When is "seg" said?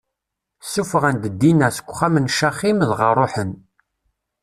1.77-1.87